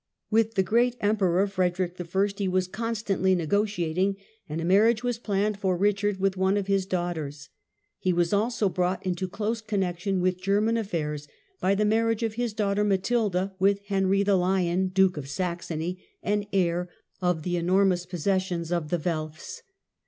[0.31, 2.27] With the great ^"~p« Emperor Frederick I.
[2.35, 4.15] he was constantly negotiating,
[4.49, 7.49] and a marriage was planned for Richard with one of his daughters.
[7.99, 11.27] He was also brought into close connection with German aflairs
[11.59, 16.47] by the marriage of his daughter Matilda with Henry the Lion, Duke of Saxony, and
[16.51, 16.89] heir
[17.21, 19.61] of the enormous possessions of the Welfs.